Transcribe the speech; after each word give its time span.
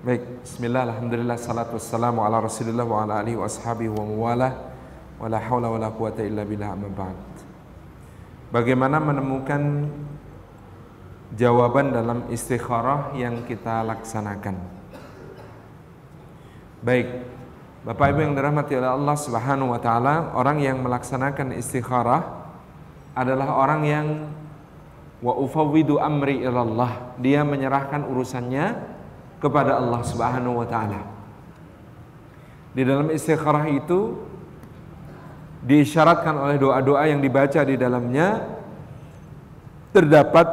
Baik, 0.00 0.24
bismillah, 0.40 0.88
alhamdulillah, 0.88 1.36
salatu 1.36 1.76
wassalamu 1.76 2.24
ala 2.24 2.40
rasulillah 2.40 2.88
wa 2.88 3.04
ala 3.04 3.20
alihi 3.20 3.36
wa 3.36 3.44
ashabihi 3.44 3.92
wa 3.92 4.00
muwalah 4.08 4.72
wa 5.20 5.28
la 5.28 5.36
hawla 5.36 5.68
wa 5.68 5.76
la 5.76 5.92
quwata 5.92 6.24
illa 6.24 6.40
billah 6.40 6.72
amma 6.72 6.88
ba'd. 6.88 7.20
Bagaimana 8.48 8.96
menemukan 8.96 9.92
jawaban 11.36 11.92
dalam 11.92 12.24
istikharah 12.32 13.12
yang 13.12 13.44
kita 13.44 13.84
laksanakan? 13.84 14.56
Baik, 16.80 17.20
Bapak 17.84 18.16
Ibu 18.16 18.24
yang 18.24 18.32
dirahmati 18.32 18.80
oleh 18.80 18.96
Allah 18.96 19.16
Subhanahu 19.20 19.76
wa 19.76 19.80
taala, 19.84 20.32
orang 20.32 20.64
yang 20.64 20.80
melaksanakan 20.80 21.52
istikharah 21.60 22.24
adalah 23.12 23.52
orang 23.52 23.84
yang 23.84 24.06
wa 25.20 25.36
ufawwidu 25.36 26.00
amri 26.00 26.40
ilallah. 26.40 27.20
Dia 27.20 27.44
menyerahkan 27.44 28.08
urusannya 28.08 28.89
kepada 29.40 29.80
Allah 29.80 30.00
Subhanahu 30.04 30.60
wa 30.60 30.66
taala. 30.68 31.00
Di 32.70 32.86
dalam 32.86 33.10
istikharah 33.10 33.66
itu 33.72 34.14
diisyaratkan 35.64 36.36
oleh 36.38 36.56
doa-doa 36.56 37.10
yang 37.10 37.18
dibaca 37.18 37.60
di 37.66 37.74
dalamnya 37.74 38.46
terdapat 39.90 40.46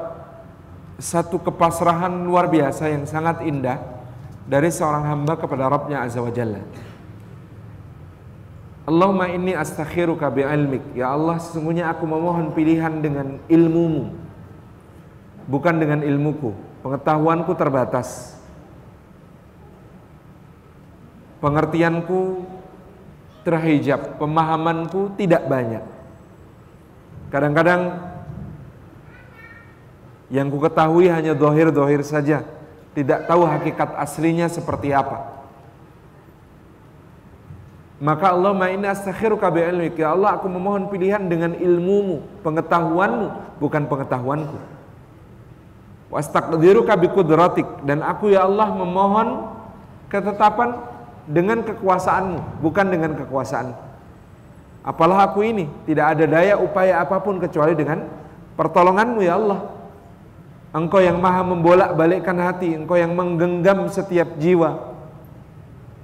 satu 0.97 1.37
kepasrahan 1.37 2.25
luar 2.25 2.49
biasa 2.49 2.89
yang 2.89 3.05
sangat 3.05 3.45
indah 3.45 3.77
dari 4.49 4.73
seorang 4.73 5.05
hamba 5.05 5.37
kepada 5.37 5.69
Rabbnya 5.69 6.01
Azza 6.01 6.23
wa 6.23 6.33
Jalla. 6.33 6.63
Allahumma 8.87 9.27
inni 9.27 9.51
astakhiruka 9.51 10.31
bi'ilmik. 10.31 10.95
Ya 10.95 11.11
Allah, 11.11 11.43
sesungguhnya 11.43 11.91
aku 11.91 12.07
memohon 12.07 12.55
pilihan 12.55 13.03
dengan 13.03 13.35
ilmumu. 13.51 14.15
Bukan 15.43 15.75
dengan 15.75 15.99
ilmuku. 16.07 16.55
Pengetahuanku 16.87 17.51
terbatas. 17.59 18.36
Pengertianku 21.39 22.45
terhijab, 23.47 24.19
pemahamanku 24.19 25.15
tidak 25.15 25.47
banyak. 25.47 25.83
Kadang-kadang 27.31 27.95
yang 30.27 30.51
ku 30.51 30.59
ketahui 30.59 31.07
hanya 31.07 31.31
dohir-dohir 31.31 32.03
saja, 32.03 32.43
tidak 32.91 33.27
tahu 33.27 33.47
hakikat 33.47 33.95
aslinya 33.95 34.51
seperti 34.51 34.91
apa. 34.91 35.37
Maka 37.97 38.29
Allah 38.29 38.53
inna 38.69 38.93
astakhiruka 38.93 39.49
bi'ilmik. 39.49 39.97
Ya 39.97 40.13
Allah, 40.13 40.37
aku 40.37 40.45
memohon 40.45 40.85
pilihan 40.93 41.25
dengan 41.25 41.57
ilmumu, 41.57 42.21
pengetahuanmu, 42.45 43.57
bukan 43.57 43.89
pengetahuanku. 43.89 44.57
Wastaqdiruka 46.13 46.93
biqudratik. 46.93 47.65
Dan 47.81 48.05
aku 48.05 48.29
ya 48.29 48.45
Allah 48.45 48.69
memohon 48.69 49.49
ketetapan 50.13 50.77
dengan 51.27 51.61
kekuasaanmu, 51.61 52.63
bukan 52.63 52.87
dengan 52.87 53.11
kekuasaan. 53.19 53.75
Apalah 54.87 55.27
aku 55.27 55.43
ini, 55.43 55.67
tidak 55.83 56.15
ada 56.15 56.23
daya 56.23 56.55
upaya 56.55 57.03
apa 57.03 57.19
pun 57.19 57.43
kecuali 57.43 57.75
dengan 57.75 58.07
pertolonganmu 58.55 59.19
ya 59.19 59.35
Allah. 59.35 59.75
Engkau 60.71 61.03
yang 61.03 61.19
maha 61.19 61.43
membolak-balikkan 61.43 62.39
hati, 62.39 62.71
engkau 62.71 62.95
yang 62.95 63.11
menggenggam 63.11 63.91
setiap 63.91 64.39
jiwa. 64.39 64.95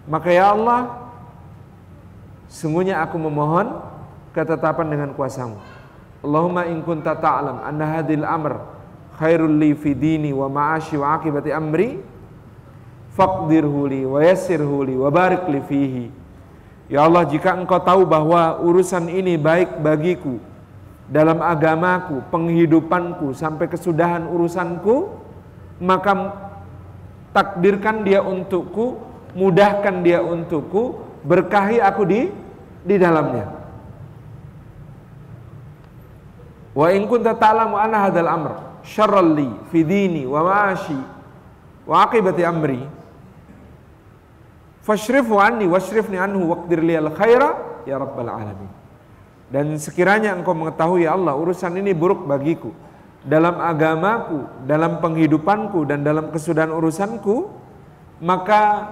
Maka 0.04 0.36
ya 0.36 0.52
Allah, 0.52 1.08
sungguhnya 2.52 3.00
aku 3.00 3.16
memohon 3.16 3.80
ketetapan 4.36 4.92
dengan 4.92 5.10
kuasamu. 5.16 5.56
Allahumma 6.24 6.68
in 6.68 6.84
kunta 6.84 7.16
ta'lam 7.16 7.64
anna 7.64 8.00
hadil 8.00 8.24
amr 8.28 8.60
khairul 9.20 9.52
li 9.52 9.76
fi 9.76 9.96
dini 9.96 10.32
wa 10.36 10.48
ma'ashi 10.52 10.96
wa 11.00 11.20
akibati 11.20 11.52
amri 11.52 12.00
faqdirhu 13.14 13.88
li 13.90 14.02
wa 14.04 14.20
yassirhu 14.22 14.86
li 14.86 14.96
wa 14.98 15.10
barik 15.14 15.46
li 15.50 15.62
fihi. 15.64 16.06
Ya 16.92 17.08
Allah, 17.08 17.26
jika 17.26 17.56
Engkau 17.56 17.80
tahu 17.82 18.04
bahwa 18.06 18.60
urusan 18.60 19.08
ini 19.08 19.40
baik 19.40 19.80
bagiku 19.80 20.38
dalam 21.08 21.40
agamaku, 21.40 22.22
penghidupanku 22.30 23.32
sampai 23.34 23.72
kesudahan 23.72 24.28
urusanku, 24.28 25.16
maka 25.80 26.36
takdirkan 27.32 28.06
dia 28.06 28.22
untukku, 28.22 29.00
mudahkan 29.34 30.06
dia 30.06 30.22
untukku, 30.22 31.02
berkahi 31.24 31.80
aku 31.80 32.04
di 32.06 32.22
di 32.84 32.96
dalamnya. 33.00 33.48
Wa 36.74 36.90
in 36.90 37.06
kunta 37.06 37.38
ta'lamu 37.38 37.78
anna 37.78 38.10
hadzal 38.10 38.28
amr 38.28 38.54
syarral 38.84 39.38
li 39.38 39.50
fi 39.72 39.86
dini 39.86 40.26
wa 40.28 40.42
ma'ashi 40.44 41.00
wa 41.88 42.04
aqibati 42.04 42.44
amri 42.44 42.82
Fashrifu 44.84 45.40
anni 45.40 45.64
washrifni 45.66 46.20
anhu 46.20 46.52
waqdir 46.52 46.84
liyal 46.84 47.08
khaira 47.16 47.82
ya 47.88 47.96
rabbal 47.96 48.28
alamin. 48.28 48.72
Dan 49.48 49.80
sekiranya 49.80 50.36
engkau 50.36 50.52
mengetahui 50.52 51.08
ya 51.08 51.16
Allah 51.16 51.40
urusan 51.40 51.80
ini 51.80 51.96
buruk 51.96 52.28
bagiku 52.28 52.76
dalam 53.24 53.56
agamaku, 53.64 54.68
dalam 54.68 55.00
penghidupanku 55.00 55.88
dan 55.88 56.04
dalam 56.04 56.28
kesudahan 56.36 56.76
urusanku, 56.76 57.48
maka 58.20 58.92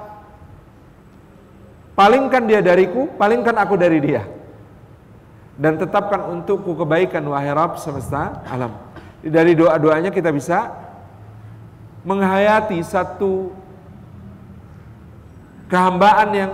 palingkan 1.94 2.47
dia 2.47 2.63
dariku, 2.63 3.12
palingkan 3.19 3.59
aku 3.59 3.75
dari 3.75 4.00
dia. 4.00 4.24
Dan 5.59 5.75
tetapkan 5.75 6.31
untukku 6.31 6.74
kebaikan 6.80 7.22
wahai 7.28 7.51
Rabb 7.51 7.78
semesta 7.78 8.40
alam. 8.47 8.72
Dari 9.22 9.53
doa-doanya 9.53 10.09
kita 10.09 10.31
bisa 10.31 10.74
menghayati 12.01 12.81
satu 12.81 13.53
kehambaan 15.72 16.30
yang 16.36 16.52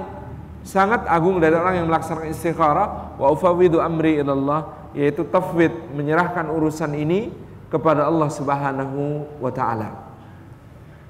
sangat 0.61 1.09
agung 1.09 1.41
dari 1.41 1.57
orang 1.57 1.81
yang 1.81 1.87
melaksanakan 1.89 2.29
istikharah 2.29 3.17
wa 3.17 3.33
ufawidu 3.33 3.81
amri 3.81 4.21
ilallah 4.21 4.91
yaitu 4.93 5.25
tafwid 5.25 5.73
menyerahkan 5.97 6.45
urusan 6.53 6.93
ini 6.93 7.33
kepada 7.73 8.05
Allah 8.05 8.29
Subhanahu 8.29 9.25
wa 9.41 9.49
taala. 9.49 9.89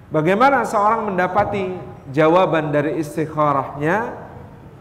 Bagaimana 0.08 0.64
seorang 0.64 1.12
mendapati 1.12 1.76
jawaban 2.16 2.72
dari 2.72 2.96
istikharahnya? 3.04 4.16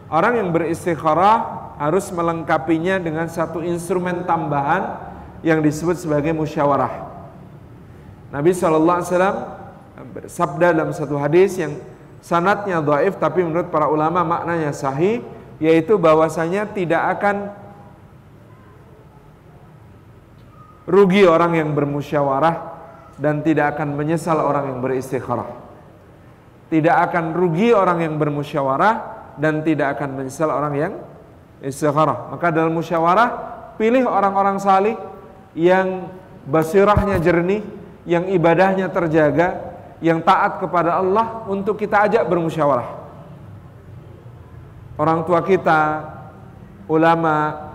Orang 0.07 0.39
yang 0.39 0.49
beristikharah 0.55 1.67
harus 1.75 2.07
melengkapinya 2.15 2.95
dengan 2.95 3.27
satu 3.27 3.59
instrumen 3.59 4.23
tambahan 4.23 5.03
yang 5.43 5.59
disebut 5.59 5.99
sebagai 5.99 6.31
musyawarah. 6.31 7.11
Nabi 8.31 8.55
SAW 8.55 9.03
bersabda 10.15 10.71
dalam 10.71 10.95
satu 10.95 11.19
hadis 11.19 11.59
yang 11.59 11.75
sanatnya 12.21 12.81
dhaif 12.81 13.17
tapi 13.21 13.45
menurut 13.45 13.69
para 13.69 13.87
ulama 13.87 14.25
maknanya 14.25 14.73
sahih 14.73 15.21
yaitu 15.57 15.97
bahwasanya 15.97 16.69
tidak 16.69 17.17
akan 17.17 17.49
rugi 20.87 21.27
orang 21.27 21.59
yang 21.59 21.69
bermusyawarah 21.75 22.55
dan 23.19 23.41
tidak 23.41 23.75
akan 23.75 23.97
menyesal 23.97 24.37
orang 24.39 24.71
yang 24.71 24.79
beristikharah. 24.79 25.49
Tidak 26.67 26.95
akan 27.09 27.35
rugi 27.35 27.73
orang 27.73 28.05
yang 28.05 28.15
bermusyawarah 28.15 28.95
dan 29.35 29.65
tidak 29.65 29.97
akan 29.97 30.09
menyesal 30.21 30.49
orang 30.53 30.73
yang 30.77 30.93
istikharah. 31.59 32.31
Maka 32.31 32.53
dalam 32.53 32.71
musyawarah 32.77 33.29
pilih 33.75 34.05
orang-orang 34.05 34.57
salih 34.61 34.95
yang 35.57 36.07
basirahnya 36.45 37.17
jernih, 37.19 37.65
yang 38.05 38.29
ibadahnya 38.29 38.87
terjaga, 38.93 39.76
yang 40.03 40.21
taat 40.21 40.61
kepada 40.61 40.97
Allah 41.01 41.45
untuk 41.49 41.77
kita 41.77 42.05
ajak 42.05 42.23
bermusyawarah. 42.29 42.89
Orang 44.97 45.25
tua 45.25 45.41
kita, 45.45 46.05
ulama, 46.89 47.69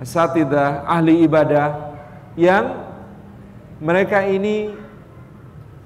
asatidah, 0.00 0.88
ahli 0.88 1.24
ibadah 1.24 1.92
yang 2.36 2.88
mereka 3.80 4.24
ini 4.24 4.72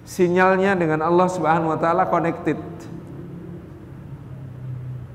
sinyalnya 0.06 0.79
dengan 0.79 1.02
Allah 1.02 1.26
Subhanahu 1.31 1.75
wa 1.75 1.79
taala 1.79 2.06
connected. 2.06 2.58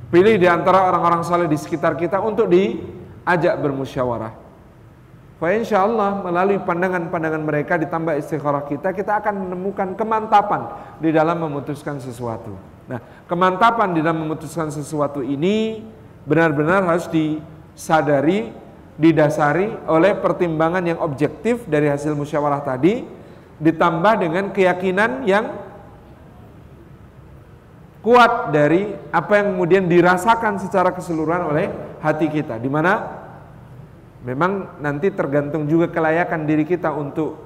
Pilih 0.09 0.41
di 0.41 0.47
antara 0.49 0.89
orang-orang 0.89 1.21
saleh 1.21 1.45
di 1.45 1.55
sekitar 1.55 1.93
kita 1.93 2.17
untuk 2.17 2.49
diajak 2.49 3.55
bermusyawarah. 3.61 4.48
Fa 5.39 5.55
insya 5.55 5.87
Allah 5.87 6.19
melalui 6.19 6.59
pandangan-pandangan 6.59 7.39
mereka 7.39 7.79
ditambah 7.79 8.11
istikharah 8.19 8.67
kita, 8.67 8.91
kita 8.91 9.23
akan 9.23 9.47
menemukan 9.47 9.95
kemantapan 9.95 10.67
di 10.99 11.15
dalam 11.15 11.39
memutuskan 11.39 11.95
sesuatu. 12.03 12.59
Nah, 12.91 12.99
kemantapan 13.23 13.95
di 13.95 14.03
dalam 14.03 14.27
memutuskan 14.27 14.67
sesuatu 14.67 15.23
ini 15.23 15.79
benar-benar 16.27 16.83
harus 16.83 17.07
disadari, 17.07 18.51
didasari 18.99 19.87
oleh 19.87 20.11
pertimbangan 20.19 20.83
yang 20.83 20.99
objektif 20.99 21.63
dari 21.71 21.87
hasil 21.87 22.19
musyawarah 22.19 22.59
tadi, 22.59 23.07
ditambah 23.63 24.13
dengan 24.19 24.51
keyakinan 24.51 25.23
yang 25.23 25.55
kuat 28.03 28.51
dari 28.51 28.91
apa 29.11 29.39
yang 29.39 29.55
kemudian 29.55 29.87
dirasakan 29.87 30.59
secara 30.59 30.91
keseluruhan 30.91 31.47
oleh 31.47 31.71
hati 32.03 32.27
kita, 32.27 32.59
di 32.59 32.67
mana 32.67 33.18
Memang 34.19 34.81
nanti 34.83 35.07
tergantung 35.15 35.63
juga 35.63 35.87
kelayakan 35.87 36.43
diri 36.43 36.67
kita 36.67 36.91
untuk 36.91 37.39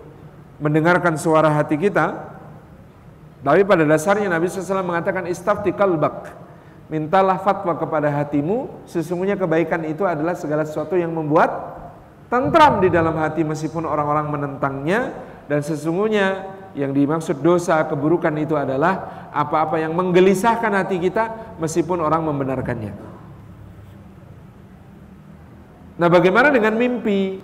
mendengarkan 0.58 1.14
suara 1.20 1.54
hati 1.54 1.78
kita. 1.78 2.34
Tapi 3.44 3.62
pada 3.68 3.84
dasarnya 3.86 4.32
Nabi 4.32 4.50
SAW 4.50 4.82
mengatakan 4.82 5.30
istafti 5.30 5.70
kalbak. 5.76 6.34
Mintalah 6.90 7.42
fatwa 7.42 7.78
kepada 7.78 8.10
hatimu, 8.10 8.86
sesungguhnya 8.90 9.38
kebaikan 9.40 9.86
itu 9.86 10.06
adalah 10.06 10.34
segala 10.38 10.64
sesuatu 10.64 10.94
yang 10.94 11.14
membuat 11.14 11.50
tentram 12.28 12.82
di 12.82 12.90
dalam 12.90 13.14
hati 13.22 13.46
meskipun 13.46 13.86
orang-orang 13.86 14.30
menentangnya 14.30 15.14
dan 15.46 15.62
sesungguhnya 15.62 16.50
yang 16.74 16.90
dimaksud 16.90 17.46
dosa 17.46 17.86
keburukan 17.86 18.34
itu 18.42 18.58
adalah 18.58 19.30
apa-apa 19.30 19.78
yang 19.78 19.94
menggelisahkan 19.94 20.74
hati 20.74 20.98
kita 20.98 21.56
meskipun 21.62 22.02
orang 22.02 22.26
membenarkannya. 22.26 23.13
Nah, 26.00 26.08
bagaimana 26.10 26.50
dengan 26.50 26.74
mimpi? 26.74 27.40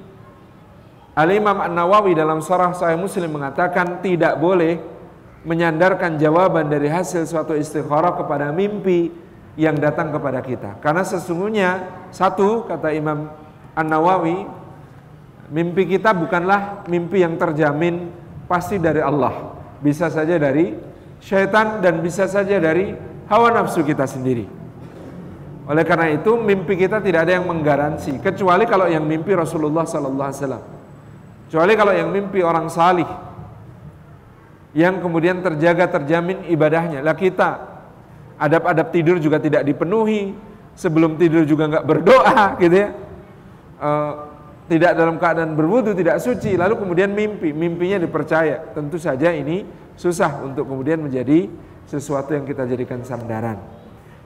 Al-Imam 1.20 1.60
An-Nawawi 1.60 2.16
dalam 2.16 2.40
Surah 2.40 2.72
Sahih 2.72 2.96
Muslim 2.96 3.36
mengatakan 3.36 4.00
tidak 4.00 4.40
boleh 4.40 4.80
menyandarkan 5.44 6.16
jawaban 6.16 6.72
dari 6.72 6.88
hasil 6.88 7.28
suatu 7.28 7.58
istikharah 7.58 8.16
kepada 8.16 8.56
mimpi 8.56 9.12
yang 9.60 9.76
datang 9.76 10.16
kepada 10.16 10.40
kita. 10.40 10.80
Karena 10.80 11.04
sesungguhnya 11.04 11.84
satu 12.16 12.64
kata 12.64 12.96
Imam 12.96 13.28
An-Nawawi 13.76 14.60
Mimpi 15.50 15.90
kita 15.90 16.14
bukanlah 16.14 16.86
mimpi 16.86 17.26
yang 17.26 17.34
terjamin 17.34 18.14
pasti 18.46 18.78
dari 18.78 19.02
Allah. 19.02 19.58
Bisa 19.82 20.06
saja 20.14 20.38
dari 20.38 20.78
syaitan 21.18 21.82
dan 21.82 22.06
bisa 22.06 22.30
saja 22.30 22.62
dari 22.62 22.94
hawa 23.26 23.50
nafsu 23.58 23.82
kita 23.82 24.06
sendiri. 24.06 24.46
Oleh 25.70 25.86
karena 25.86 26.10
itu 26.10 26.34
mimpi 26.34 26.74
kita 26.74 26.98
tidak 26.98 27.30
ada 27.30 27.38
yang 27.38 27.46
menggaransi 27.46 28.18
kecuali 28.26 28.66
kalau 28.66 28.90
yang 28.90 29.06
mimpi 29.06 29.38
Rasulullah 29.38 29.86
sallallahu 29.86 30.28
alaihi 30.34 30.42
wasallam. 30.42 30.64
Kecuali 31.46 31.74
kalau 31.78 31.94
yang 31.94 32.10
mimpi 32.10 32.42
orang 32.42 32.74
salih 32.74 33.06
yang 34.74 34.98
kemudian 34.98 35.46
terjaga 35.46 36.02
terjamin 36.02 36.50
ibadahnya. 36.50 37.06
Lah 37.06 37.14
kita 37.14 37.70
adab-adab 38.42 38.90
tidur 38.90 39.22
juga 39.22 39.38
tidak 39.38 39.62
dipenuhi, 39.62 40.34
sebelum 40.74 41.22
tidur 41.22 41.46
juga 41.46 41.70
nggak 41.70 41.86
berdoa 41.86 42.42
gitu 42.66 42.76
ya. 42.76 42.90
Uh, 43.80 44.14
tidak 44.70 44.94
dalam 44.94 45.18
keadaan 45.18 45.58
berwudu, 45.58 45.98
tidak 45.98 46.22
suci, 46.22 46.54
lalu 46.54 46.78
kemudian 46.78 47.10
mimpi, 47.10 47.50
mimpinya 47.50 47.98
dipercaya. 47.98 48.74
Tentu 48.74 49.02
saja 49.02 49.34
ini 49.34 49.66
susah 49.98 50.46
untuk 50.46 50.70
kemudian 50.70 51.02
menjadi 51.02 51.50
sesuatu 51.90 52.38
yang 52.38 52.46
kita 52.46 52.70
jadikan 52.70 53.02
sandaran. 53.02 53.79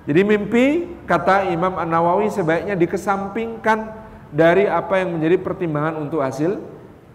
Jadi 0.03 0.21
mimpi, 0.27 0.65
kata 1.07 1.47
Imam 1.47 1.79
An-Nawawi 1.79 2.27
sebaiknya 2.27 2.75
dikesampingkan 2.75 4.03
dari 4.35 4.67
apa 4.67 4.99
yang 4.99 5.15
menjadi 5.15 5.39
pertimbangan 5.39 5.95
untuk 5.95 6.19
hasil 6.19 6.59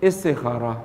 istikharah. 0.00 0.80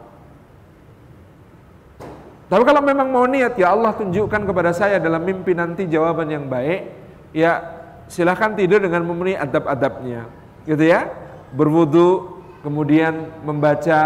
Tapi 2.51 2.63
kalau 2.67 2.83
memang 2.83 3.07
mau 3.07 3.23
niat, 3.23 3.55
ya 3.55 3.71
Allah 3.71 3.95
tunjukkan 3.95 4.43
kepada 4.43 4.75
saya 4.75 4.99
dalam 4.99 5.23
mimpi 5.23 5.55
nanti 5.55 5.87
jawaban 5.87 6.27
yang 6.27 6.45
baik, 6.51 6.91
ya 7.31 7.81
silahkan 8.11 8.53
tidur 8.53 8.83
dengan 8.83 9.07
memenuhi 9.07 9.39
adab-adabnya. 9.39 10.27
Gitu 10.67 10.83
ya, 10.83 11.07
berwudu, 11.55 12.43
kemudian 12.61 13.31
membaca 13.47 13.99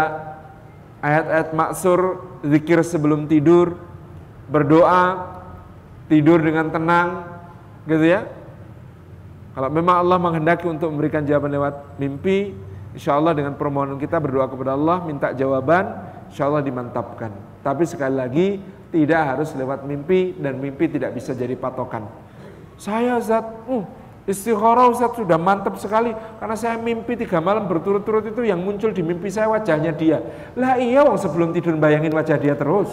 ayat-ayat 1.02 1.50
maksur, 1.50 2.24
zikir 2.46 2.80
sebelum 2.86 3.26
tidur, 3.26 3.74
berdoa, 4.46 5.34
tidur 6.06 6.40
dengan 6.40 6.72
tenang, 6.72 7.37
gitu 7.88 8.04
ya. 8.04 8.28
Kalau 9.56 9.72
memang 9.72 9.98
Allah 9.98 10.18
menghendaki 10.20 10.70
untuk 10.70 10.92
memberikan 10.94 11.26
jawaban 11.26 11.50
lewat 11.50 11.98
mimpi, 11.98 12.54
insya 12.94 13.18
Allah 13.18 13.34
dengan 13.34 13.58
permohonan 13.58 13.98
kita 13.98 14.22
berdoa 14.22 14.46
kepada 14.46 14.78
Allah, 14.78 15.02
minta 15.02 15.34
jawaban, 15.34 15.98
insya 16.30 16.46
Allah 16.46 16.62
dimantapkan. 16.62 17.34
Tapi 17.66 17.82
sekali 17.82 18.14
lagi, 18.14 18.48
tidak 18.94 19.22
harus 19.34 19.50
lewat 19.58 19.82
mimpi 19.82 20.38
dan 20.38 20.62
mimpi 20.62 20.86
tidak 20.86 21.16
bisa 21.16 21.34
jadi 21.34 21.58
patokan. 21.58 22.06
Saya 22.78 23.18
zat, 23.18 23.42
uh, 23.66 23.82
Istikharah 24.28 24.92
Ustaz 24.92 25.16
sudah 25.16 25.40
mantap 25.40 25.80
sekali 25.80 26.12
karena 26.12 26.52
saya 26.52 26.76
mimpi 26.76 27.16
tiga 27.16 27.40
malam 27.40 27.64
berturut-turut 27.64 28.28
itu 28.28 28.44
yang 28.44 28.60
muncul 28.60 28.92
di 28.92 29.00
mimpi 29.00 29.32
saya 29.32 29.48
wajahnya 29.48 29.96
dia. 29.96 30.20
Lah 30.52 30.76
iya 30.76 31.00
wong 31.00 31.16
sebelum 31.16 31.56
tidur 31.56 31.72
bayangin 31.80 32.12
wajah 32.12 32.36
dia 32.36 32.52
terus. 32.52 32.92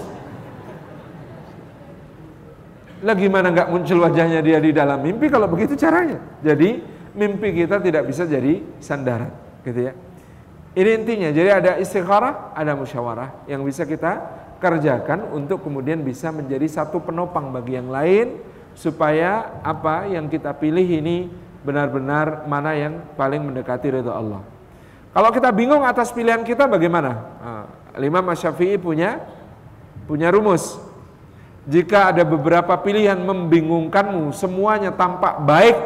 Lah 3.03 3.15
gimana 3.17 3.51
nggak 3.51 3.67
muncul 3.67 3.99
wajahnya 3.99 4.39
dia 4.39 4.61
di 4.63 4.71
dalam 4.71 5.03
mimpi 5.03 5.27
kalau 5.27 5.51
begitu 5.51 5.75
caranya. 5.75 6.21
Jadi 6.39 6.79
mimpi 7.15 7.51
kita 7.51 7.79
tidak 7.83 8.07
bisa 8.07 8.23
jadi 8.23 8.63
sandaran, 8.79 9.31
gitu 9.67 9.91
ya. 9.91 9.93
Ini 10.75 10.89
intinya. 11.03 11.29
Jadi 11.31 11.49
ada 11.51 11.71
istikharah, 11.79 12.55
ada 12.55 12.75
musyawarah 12.75 13.47
yang 13.47 13.63
bisa 13.63 13.87
kita 13.87 14.19
kerjakan 14.59 15.31
untuk 15.35 15.63
kemudian 15.63 16.03
bisa 16.03 16.31
menjadi 16.31 16.67
satu 16.67 17.03
penopang 17.03 17.51
bagi 17.51 17.79
yang 17.79 17.91
lain 17.91 18.39
supaya 18.75 19.59
apa 19.63 20.07
yang 20.11 20.27
kita 20.27 20.51
pilih 20.55 20.83
ini 20.83 21.31
benar-benar 21.63 22.43
mana 22.45 22.75
yang 22.75 22.99
paling 23.15 23.39
mendekati 23.43 23.87
ridho 23.91 24.11
Allah. 24.11 24.43
Kalau 25.15 25.31
kita 25.31 25.47
bingung 25.55 25.87
atas 25.87 26.11
pilihan 26.11 26.43
kita 26.43 26.67
bagaimana? 26.67 27.11
Nah, 27.39 27.65
Imam 28.03 28.27
Syafi'i 28.35 28.75
punya 28.75 29.23
punya 30.05 30.27
rumus. 30.27 30.75
Jika 31.65 32.13
ada 32.13 32.21
beberapa 32.21 32.77
pilihan 32.77 33.17
membingungkanmu, 33.17 34.29
semuanya 34.37 34.93
tampak 34.93 35.41
baik, 35.41 35.77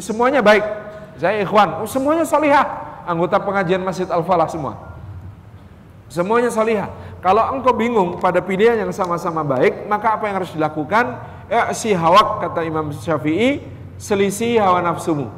semuanya 0.00 0.40
baik. 0.40 0.64
Saya 1.20 1.44
ikhwan, 1.44 1.84
oh, 1.84 1.88
semuanya 1.88 2.24
solihah, 2.24 2.64
anggota 3.04 3.36
pengajian 3.36 3.84
Masjid 3.84 4.08
Al-Falah 4.08 4.48
semua. 4.48 4.80
Semuanya 6.08 6.48
solihah. 6.48 6.88
Kalau 7.20 7.52
engkau 7.52 7.76
bingung 7.76 8.16
pada 8.16 8.40
pilihan 8.40 8.80
yang 8.80 8.92
sama-sama 8.96 9.44
baik, 9.44 9.84
maka 9.84 10.16
apa 10.16 10.24
yang 10.24 10.40
harus 10.40 10.56
dilakukan? 10.56 11.20
Ya, 11.52 11.68
si 11.76 11.92
hawak 11.92 12.40
kata 12.40 12.64
Imam 12.64 12.88
Syafi'i 12.88 13.60
selisih 14.00 14.56
hawa 14.56 14.80
nafsumu. 14.80 15.28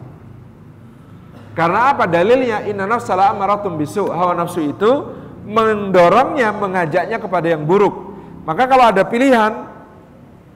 Karena 1.59 1.91
apa 1.91 2.07
dalilnya? 2.07 2.65
Inna 2.71 2.87
nafsala 2.87 3.35
amaratum 3.35 3.75
bisu. 3.77 4.09
Hawa 4.09 4.33
nafsu 4.39 4.63
itu 4.63 5.11
mendorongnya, 5.43 6.55
mengajaknya 6.55 7.19
kepada 7.19 7.51
yang 7.51 7.67
buruk. 7.67 8.15
Maka 8.47 8.71
kalau 8.71 8.89
ada 8.89 9.03
pilihan 9.03 9.72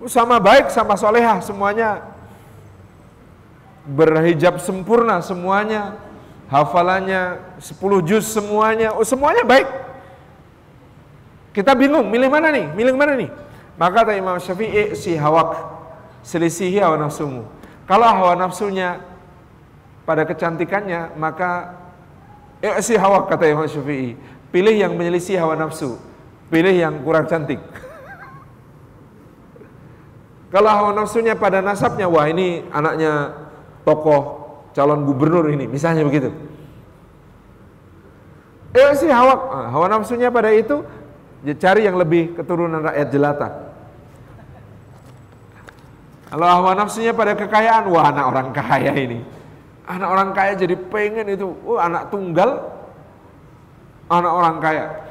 sama 0.06 0.40
baik 0.42 0.70
sama 0.72 0.98
solehah 0.98 1.38
semuanya. 1.42 2.02
Berhijab 3.86 4.58
sempurna 4.58 5.22
semuanya. 5.22 5.94
Hafalannya 6.46 7.42
10 7.58 8.06
juz 8.06 8.26
semuanya. 8.26 8.94
Oh 8.94 9.06
semuanya 9.06 9.42
baik. 9.42 9.66
Kita 11.56 11.72
bingung 11.72 12.12
milih 12.12 12.28
mana 12.28 12.52
nih? 12.52 12.68
Milih 12.76 12.92
mana 12.92 13.16
nih? 13.16 13.30
Maka 13.80 14.04
kata 14.04 14.12
Imam 14.16 14.36
Syafi'i 14.36 14.92
si 14.92 15.16
hawak 15.16 15.56
selisihi 16.20 16.80
hawa 16.80 17.00
nafsumu. 17.00 17.48
Kalau 17.88 18.08
hawa 18.08 18.34
nafsunya 18.36 19.00
pada 20.04 20.26
kecantikannya 20.28 21.16
maka 21.16 21.76
si 22.82 22.96
hawak 22.98 23.32
kata 23.32 23.48
Imam 23.48 23.64
Syafi'i. 23.64 24.16
Pilih 24.50 24.72
yang 24.72 24.96
menyelisih 24.96 25.36
hawa 25.36 25.58
nafsu, 25.58 26.00
pilih 26.48 26.72
yang 26.72 27.02
kurang 27.04 27.28
cantik. 27.28 27.60
Kalau 30.56 30.72
hawa 30.72 30.96
nafsunya 30.96 31.36
pada 31.36 31.60
nasabnya, 31.60 32.08
wah 32.08 32.24
ini 32.32 32.64
anaknya 32.72 33.28
tokoh 33.84 34.40
calon 34.72 35.04
gubernur 35.04 35.52
ini, 35.52 35.68
misalnya 35.68 36.00
begitu. 36.00 36.32
Eh 38.72 38.96
si 38.96 39.04
hawak, 39.04 39.40
ah, 39.52 39.68
hawa 39.68 39.92
nafsunya 39.92 40.32
pada 40.32 40.48
itu 40.56 40.80
cari 41.60 41.84
yang 41.84 42.00
lebih 42.00 42.40
keturunan 42.40 42.80
rakyat 42.88 43.08
jelata. 43.12 43.48
Kalau 46.32 46.48
hawa 46.48 46.72
nafsunya 46.72 47.12
pada 47.12 47.36
kekayaan, 47.36 47.92
wah 47.92 48.08
anak 48.08 48.24
orang 48.24 48.48
kaya 48.56 48.96
ini. 48.96 49.20
Anak 49.84 50.08
orang 50.08 50.30
kaya 50.32 50.56
jadi 50.56 50.72
pengen 50.88 51.36
itu, 51.36 51.52
oh 51.68 51.76
anak 51.76 52.08
tunggal, 52.08 52.64
anak 54.08 54.32
orang 54.32 54.56
kaya. 54.64 55.04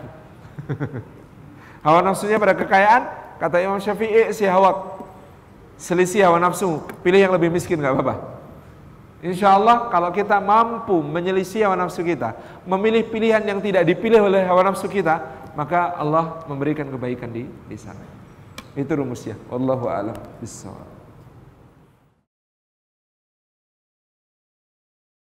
hawa 1.86 2.02
nafsunya 2.02 2.42
pada 2.42 2.58
kekayaan, 2.58 3.04
kata 3.38 3.62
Imam 3.62 3.78
Syafi'i 3.78 4.34
si 4.34 4.50
hawa 4.50 4.95
selisih 5.76 6.28
hawa 6.28 6.40
nafsu, 6.40 6.84
pilih 7.04 7.20
yang 7.20 7.34
lebih 7.36 7.52
miskin 7.52 7.80
nggak 7.80 7.94
apa-apa. 7.96 8.16
Insya 9.26 9.58
Allah 9.58 9.90
kalau 9.90 10.14
kita 10.14 10.38
mampu 10.38 11.02
menyelisih 11.02 11.66
hawa 11.66 11.76
nafsu 11.88 12.06
kita, 12.06 12.38
memilih 12.68 13.08
pilihan 13.10 13.42
yang 13.42 13.60
tidak 13.60 13.88
dipilih 13.88 14.22
oleh 14.22 14.46
hawa 14.46 14.70
nafsu 14.70 14.86
kita, 14.86 15.22
maka 15.58 15.96
Allah 15.96 16.46
memberikan 16.46 16.86
kebaikan 16.88 17.32
di 17.32 17.48
di 17.48 17.78
sana. 17.80 18.02
Itu 18.76 18.92
rumusnya. 19.00 19.40
Wallahu 19.48 19.88
a'lam. 19.88 20.16